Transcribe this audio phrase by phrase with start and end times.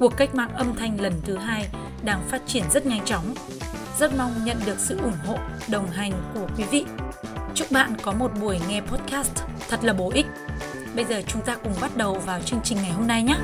[0.00, 1.68] cuộc cách mạng âm thanh lần thứ hai
[2.04, 3.34] đang phát triển rất nhanh chóng.
[3.98, 6.84] Rất mong nhận được sự ủng hộ, đồng hành của quý vị.
[7.54, 9.32] Chúc bạn có một buổi nghe podcast
[9.68, 10.26] thật là bổ ích.
[10.96, 13.36] Bây giờ chúng ta cùng bắt đầu vào chương trình ngày hôm nay nhé.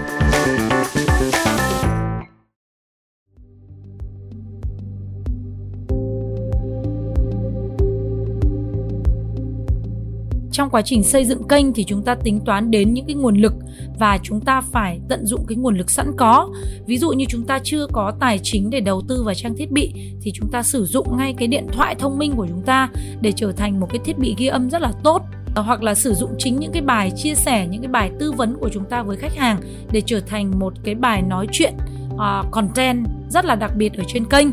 [10.57, 13.37] Trong quá trình xây dựng kênh thì chúng ta tính toán đến những cái nguồn
[13.37, 13.53] lực
[13.99, 16.49] và chúng ta phải tận dụng cái nguồn lực sẵn có.
[16.87, 19.71] Ví dụ như chúng ta chưa có tài chính để đầu tư vào trang thiết
[19.71, 22.89] bị thì chúng ta sử dụng ngay cái điện thoại thông minh của chúng ta
[23.21, 25.23] để trở thành một cái thiết bị ghi âm rất là tốt.
[25.55, 28.33] Ờ, hoặc là sử dụng chính những cái bài chia sẻ những cái bài tư
[28.33, 29.61] vấn của chúng ta với khách hàng
[29.93, 31.75] để trở thành một cái bài nói chuyện
[32.15, 34.47] uh, content rất là đặc biệt ở trên kênh.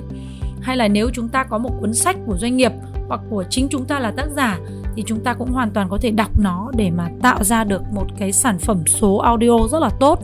[0.61, 2.71] Hay là nếu chúng ta có một cuốn sách của doanh nghiệp
[3.07, 4.59] hoặc của chính chúng ta là tác giả
[4.95, 7.81] thì chúng ta cũng hoàn toàn có thể đọc nó để mà tạo ra được
[7.93, 10.19] một cái sản phẩm số audio rất là tốt.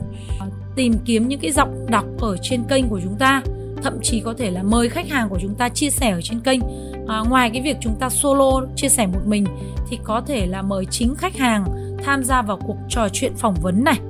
[0.76, 3.42] Tìm kiếm những cái giọng đọc ở trên kênh của chúng ta
[3.82, 6.40] thậm chí có thể là mời khách hàng của chúng ta chia sẻ ở trên
[6.40, 6.60] kênh.
[7.08, 9.46] À, ngoài cái việc chúng ta solo chia sẻ một mình
[9.88, 11.64] thì có thể là mời chính khách hàng
[12.04, 14.00] tham gia vào cuộc trò chuyện phỏng vấn này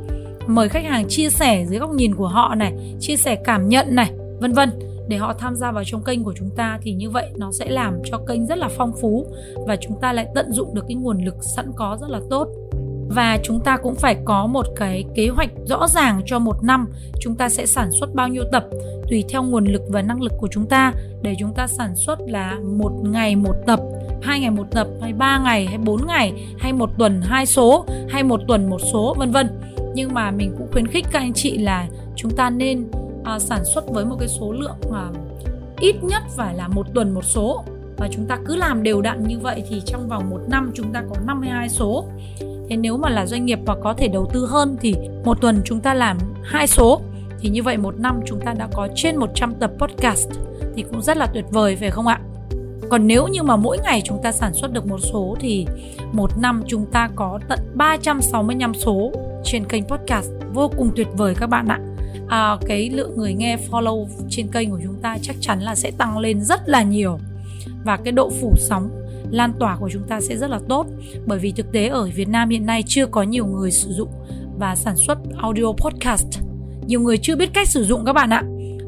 [0.46, 3.94] mời khách hàng chia sẻ dưới góc nhìn của họ này chia sẻ cảm nhận
[3.94, 4.70] này vân vân
[5.10, 7.70] để họ tham gia vào trong kênh của chúng ta thì như vậy nó sẽ
[7.70, 9.26] làm cho kênh rất là phong phú
[9.66, 12.48] và chúng ta lại tận dụng được cái nguồn lực sẵn có rất là tốt.
[13.08, 16.88] Và chúng ta cũng phải có một cái kế hoạch rõ ràng cho một năm
[17.20, 18.64] chúng ta sẽ sản xuất bao nhiêu tập,
[19.10, 20.92] tùy theo nguồn lực và năng lực của chúng ta.
[21.22, 23.80] Để chúng ta sản xuất là một ngày một tập,
[24.22, 27.84] hai ngày một tập, hay ba ngày, hay bốn ngày, hay một tuần hai số,
[28.08, 29.48] hay một tuần một số, vân vân.
[29.94, 32.84] Nhưng mà mình cũng khuyến khích các anh chị là chúng ta nên
[33.24, 35.16] à, sản xuất với một cái số lượng uh,
[35.80, 37.64] ít nhất phải là một tuần một số.
[37.96, 40.92] Và chúng ta cứ làm đều đặn như vậy thì trong vòng một năm chúng
[40.92, 42.04] ta có 52 số.
[42.68, 44.94] Thế nếu mà là doanh nghiệp và có thể đầu tư hơn thì
[45.24, 47.00] một tuần chúng ta làm hai số.
[47.40, 50.28] Thì như vậy một năm chúng ta đã có trên 100 tập podcast
[50.76, 52.20] thì cũng rất là tuyệt vời phải không ạ?
[52.90, 55.66] Còn nếu như mà mỗi ngày chúng ta sản xuất được một số thì
[56.12, 59.12] một năm chúng ta có tận 365 số
[59.44, 60.30] trên kênh podcast.
[60.52, 61.89] Vô cùng tuyệt vời các bạn ạ
[62.28, 65.90] à, cái lượng người nghe follow trên kênh của chúng ta chắc chắn là sẽ
[65.90, 67.18] tăng lên rất là nhiều.
[67.84, 68.90] Và cái độ phủ sóng
[69.30, 70.86] lan tỏa của chúng ta sẽ rất là tốt.
[71.26, 74.08] Bởi vì thực tế ở Việt Nam hiện nay chưa có nhiều người sử dụng
[74.58, 76.40] và sản xuất audio podcast.
[76.86, 78.42] Nhiều người chưa biết cách sử dụng các bạn ạ.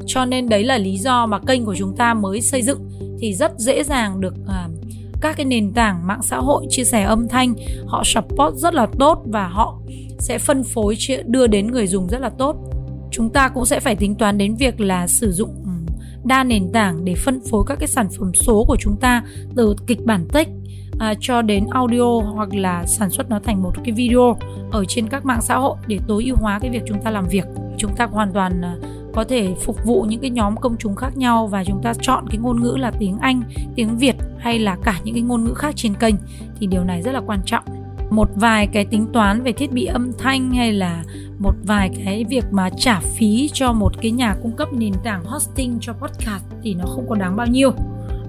[0.05, 3.33] Cho nên đấy là lý do mà kênh của chúng ta mới xây dựng thì
[3.33, 4.67] rất dễ dàng được à,
[5.21, 7.55] các cái nền tảng mạng xã hội chia sẻ âm thanh
[7.87, 9.79] họ support rất là tốt và họ
[10.19, 10.95] sẽ phân phối
[11.25, 12.55] đưa đến người dùng rất là tốt
[13.13, 15.63] chúng ta cũng sẽ phải tính toán đến việc là sử dụng
[16.23, 19.23] đa nền tảng để phân phối các cái sản phẩm số của chúng ta
[19.55, 20.49] từ kịch bản text
[20.99, 24.37] à, cho đến audio hoặc là sản xuất nó thành một cái video
[24.71, 27.27] ở trên các mạng xã hội để tối ưu hóa cái việc chúng ta làm
[27.27, 27.45] việc.
[27.77, 28.75] Chúng ta hoàn toàn à,
[29.13, 32.27] có thể phục vụ những cái nhóm công chúng khác nhau và chúng ta chọn
[32.29, 33.41] cái ngôn ngữ là tiếng Anh,
[33.75, 36.15] tiếng Việt hay là cả những cái ngôn ngữ khác trên kênh
[36.59, 37.63] thì điều này rất là quan trọng.
[38.09, 41.03] Một vài cái tính toán về thiết bị âm thanh hay là
[41.43, 45.23] một vài cái việc mà trả phí cho một cái nhà cung cấp nền tảng
[45.25, 47.71] hosting cho podcast thì nó không có đáng bao nhiêu.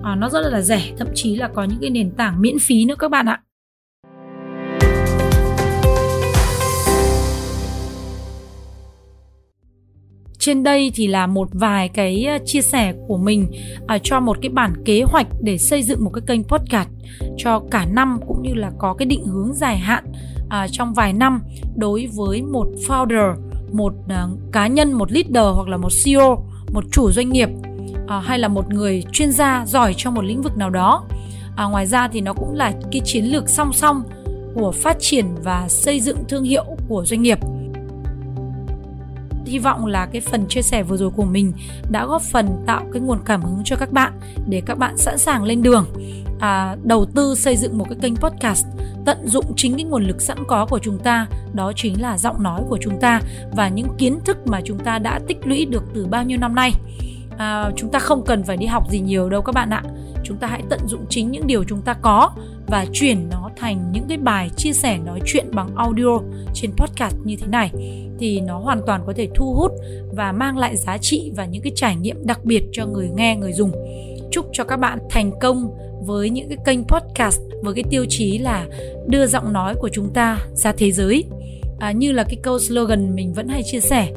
[0.03, 2.85] À, nó rất là rẻ thậm chí là có những cái nền tảng miễn phí
[2.85, 3.41] nữa các bạn ạ.
[10.39, 13.47] Trên đây thì là một vài cái à, chia sẻ của mình
[13.87, 16.89] à, cho một cái bản kế hoạch để xây dựng một cái kênh podcast
[17.37, 20.05] cho cả năm cũng như là có cái định hướng dài hạn.
[20.55, 21.43] À, trong vài năm
[21.77, 23.35] đối với một founder
[23.73, 27.49] một à, cá nhân một leader hoặc là một CEO một chủ doanh nghiệp
[28.07, 31.05] à, hay là một người chuyên gia giỏi trong một lĩnh vực nào đó.
[31.71, 34.03] Ngoài ra thì nó cũng là cái chiến lược song song
[34.55, 37.39] của phát triển và xây dựng thương hiệu của doanh nghiệp.
[39.47, 41.53] Hy vọng là cái phần chia sẻ vừa rồi của mình
[41.91, 44.13] đã góp phần tạo cái nguồn cảm hứng cho các bạn
[44.49, 45.87] để các bạn sẵn sàng lên đường
[46.41, 48.67] à, đầu tư xây dựng một cái kênh podcast
[49.05, 52.43] tận dụng chính cái nguồn lực sẵn có của chúng ta đó chính là giọng
[52.43, 53.21] nói của chúng ta
[53.57, 56.55] và những kiến thức mà chúng ta đã tích lũy được từ bao nhiêu năm
[56.55, 56.73] nay.
[57.39, 59.83] À, chúng ta không cần phải đi học gì nhiều đâu các bạn ạ.
[60.25, 62.31] Chúng ta hãy tận dụng chính những điều chúng ta có
[62.67, 66.19] và chuyển nó thành những cái bài chia sẻ nói chuyện bằng audio
[66.55, 67.71] trên podcast như thế này
[68.19, 69.73] thì nó hoàn toàn có thể thu hút
[70.17, 73.37] và mang lại giá trị và những cái trải nghiệm đặc biệt cho người nghe
[73.37, 73.73] người dùng.
[74.31, 78.39] Chúc cho các bạn thành công với những cái kênh podcast với cái tiêu chí
[78.39, 78.67] là
[79.07, 81.25] đưa giọng nói của chúng ta ra thế giới.
[81.79, 84.13] À, như là cái câu slogan mình vẫn hay chia sẻ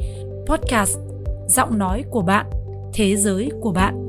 [0.46, 0.98] podcast
[1.46, 2.46] giọng nói của bạn
[2.94, 4.08] thế giới của bạn.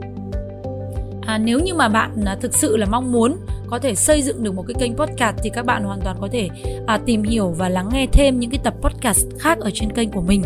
[1.22, 3.36] À, nếu như mà bạn à, thực sự là mong muốn
[3.68, 6.28] có thể xây dựng được một cái kênh podcast thì các bạn hoàn toàn có
[6.32, 6.50] thể
[6.88, 10.12] à, tìm hiểu và lắng nghe thêm những cái tập podcast khác ở trên kênh
[10.12, 10.44] của mình.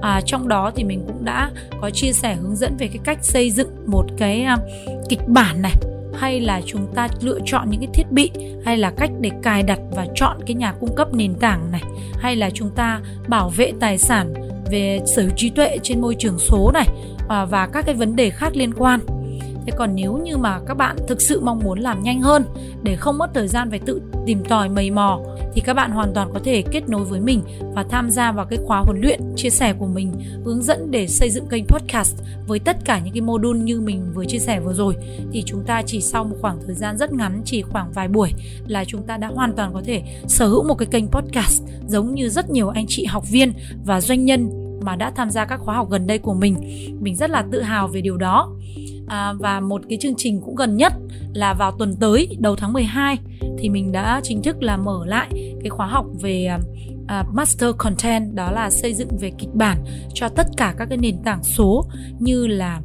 [0.00, 1.50] À, trong đó thì mình cũng đã
[1.80, 4.56] có chia sẻ hướng dẫn về cái cách xây dựng một cái à,
[5.08, 5.74] kịch bản này
[6.18, 8.30] hay là chúng ta lựa chọn những cái thiết bị
[8.64, 11.82] hay là cách để cài đặt và chọn cái nhà cung cấp nền tảng này
[12.18, 14.34] hay là chúng ta bảo vệ tài sản
[14.70, 16.86] về sở hữu trí tuệ trên môi trường số này
[17.28, 19.00] à, và các cái vấn đề khác liên quan.
[19.66, 22.44] Thế còn nếu như mà các bạn thực sự mong muốn làm nhanh hơn
[22.82, 25.20] để không mất thời gian phải tự tìm tòi mầy mò
[25.56, 27.42] thì các bạn hoàn toàn có thể kết nối với mình
[27.74, 30.12] và tham gia vào cái khóa huấn luyện, chia sẻ của mình,
[30.44, 32.16] hướng dẫn để xây dựng kênh podcast
[32.46, 34.94] với tất cả những cái module như mình vừa chia sẻ vừa rồi.
[35.32, 38.32] Thì chúng ta chỉ sau một khoảng thời gian rất ngắn, chỉ khoảng vài buổi,
[38.66, 42.14] là chúng ta đã hoàn toàn có thể sở hữu một cái kênh podcast giống
[42.14, 43.52] như rất nhiều anh chị học viên
[43.84, 44.50] và doanh nhân
[44.82, 46.56] mà đã tham gia các khóa học gần đây của mình.
[47.00, 48.52] Mình rất là tự hào về điều đó
[49.06, 50.92] à, và một cái chương trình cũng gần nhất
[51.34, 53.18] là vào tuần tới đầu tháng 12
[53.58, 56.48] thì mình đã chính thức là mở lại cái khóa học về
[57.02, 60.98] uh, master content đó là xây dựng về kịch bản cho tất cả các cái
[60.98, 61.84] nền tảng số
[62.18, 62.80] như là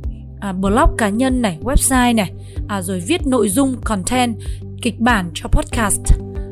[0.50, 2.32] uh, blog cá nhân này, website này,
[2.68, 4.36] à, rồi viết nội dung content
[4.82, 6.02] kịch bản cho podcast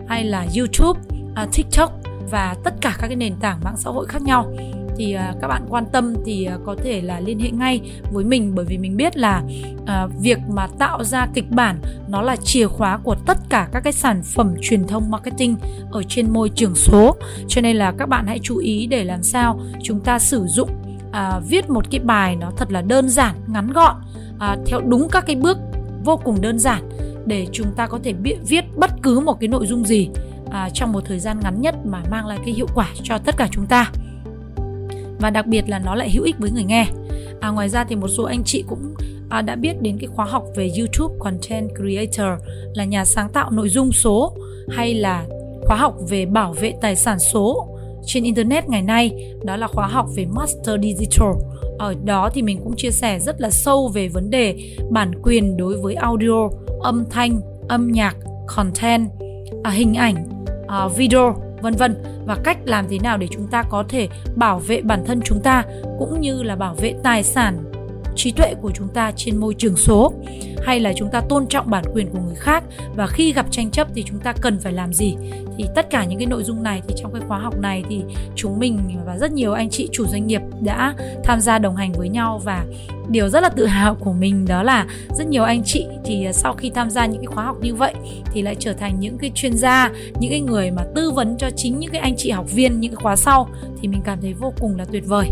[0.07, 0.99] hay là YouTube,
[1.43, 1.91] uh, TikTok
[2.31, 4.53] và tất cả các cái nền tảng mạng xã hội khác nhau
[4.99, 7.81] thì à, các bạn quan tâm thì à, có thể là liên hệ ngay
[8.11, 8.55] với mình.
[8.55, 9.43] Bởi vì mình biết là
[9.85, 13.79] à, việc mà tạo ra kịch bản nó là chìa khóa của tất cả các
[13.83, 15.55] cái sản phẩm truyền thông marketing
[15.91, 17.15] ở trên môi trường số.
[17.47, 20.69] Cho nên là các bạn hãy chú ý để làm sao chúng ta sử dụng
[21.11, 23.95] à, viết một cái bài nó thật là đơn giản ngắn gọn
[24.39, 25.57] à, theo đúng các cái bước
[26.03, 26.89] vô cùng đơn giản
[27.25, 28.13] để chúng ta có thể
[28.47, 30.09] viết bất cứ một cái nội dung gì
[30.51, 33.37] à, trong một thời gian ngắn nhất mà mang lại cái hiệu quả cho tất
[33.37, 33.91] cả chúng ta
[35.19, 36.87] và đặc biệt là nó lại hữu ích với người nghe.
[37.39, 38.93] À, ngoài ra thì một số anh chị cũng
[39.29, 42.43] à, đã biết đến cái khóa học về YouTube Content Creator
[42.73, 44.33] là nhà sáng tạo nội dung số
[44.69, 45.25] hay là
[45.65, 47.67] khóa học về bảo vệ tài sản số
[48.05, 49.33] trên internet ngày nay.
[49.43, 51.29] Đó là khóa học về Master Digital.
[51.79, 55.57] Ở đó thì mình cũng chia sẻ rất là sâu về vấn đề bản quyền
[55.57, 56.49] đối với audio
[56.81, 58.15] âm thanh âm nhạc
[58.55, 59.09] content
[59.63, 61.95] à, hình ảnh à, video vân vân
[62.25, 65.41] và cách làm thế nào để chúng ta có thể bảo vệ bản thân chúng
[65.41, 65.63] ta,
[65.99, 67.68] cũng như là bảo vệ tài sản
[68.15, 70.13] trí tuệ của chúng ta trên môi trường số,
[70.61, 72.63] hay là chúng ta tôn trọng bản quyền của người khác,
[72.95, 75.15] và khi gặp tranh chấp thì chúng ta cần phải làm gì?
[75.57, 78.01] Thì tất cả những cái nội dung này thì trong cái khóa học này thì
[78.35, 81.91] chúng mình và rất nhiều anh chị chủ doanh nghiệp đã tham gia đồng hành
[81.91, 82.41] với nhau.
[82.43, 82.65] Và
[83.09, 84.85] điều rất là tự hào của mình đó là
[85.17, 87.93] rất nhiều anh chị thì sau khi tham gia những cái khóa học như vậy
[88.33, 91.49] thì lại trở thành những cái chuyên gia, những cái người mà tư vấn cho
[91.55, 93.49] chính những cái anh chị học viên những cái khóa sau
[93.81, 95.29] thì mình cảm thấy vô cùng là tuyệt vời.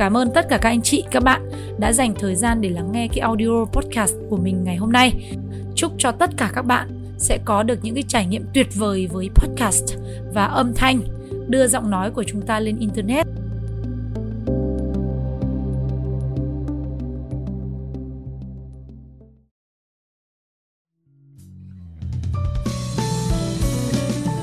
[0.00, 2.92] Cảm ơn tất cả các anh chị, các bạn đã dành thời gian để lắng
[2.92, 5.34] nghe cái audio podcast của mình ngày hôm nay.
[5.74, 6.88] Chúc cho tất cả các bạn
[7.18, 9.84] sẽ có được những cái trải nghiệm tuyệt vời với podcast
[10.34, 11.00] và âm thanh
[11.48, 13.26] đưa giọng nói của chúng ta lên internet.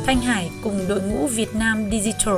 [0.05, 2.37] Thanh Hải cùng đội ngũ Việt Nam Digital.